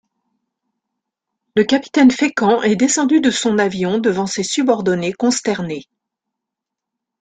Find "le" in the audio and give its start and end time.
1.55-1.63